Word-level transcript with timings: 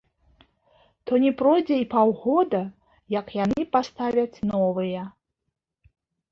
То 1.09 1.13
не 1.25 1.31
пройдзе 1.41 1.77
і 1.83 1.85
паўгода, 1.93 2.63
як 3.19 3.27
яны 3.43 3.61
паставяць 3.79 4.41
новыя. 4.51 5.09